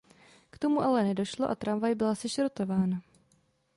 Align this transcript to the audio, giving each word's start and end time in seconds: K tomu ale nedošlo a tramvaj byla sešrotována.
K 0.49 0.55
tomu 0.61 0.77
ale 0.87 0.99
nedošlo 1.03 1.49
a 1.49 1.55
tramvaj 1.55 1.95
byla 1.95 2.15
sešrotována. 2.15 3.01